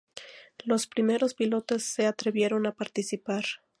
Los 0.65 0.87
primeros 0.87 1.35
pilotos 1.35 1.83
que 1.85 2.01
se 2.01 2.07
atrevieron 2.07 2.65
a 2.65 2.73
participar. 2.73 3.45